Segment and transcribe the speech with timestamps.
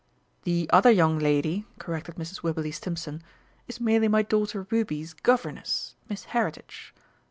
[0.45, 2.41] "The other young lady," corrected Mrs.
[2.41, 3.21] Wibberley Stimpson,
[3.67, 6.95] "is merely my daughter Ruby's governess Miss Heritage.